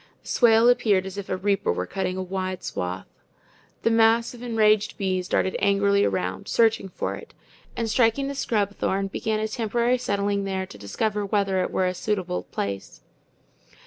[0.23, 3.05] The swale appeared as if a reaper were cutting a wide swath.
[3.83, 7.35] The mass of enraged bees darted angrily around, searching for it,
[7.77, 11.85] and striking the scrub thorn, began a temporary settling there to discover whether it were
[11.85, 13.01] a suitable place.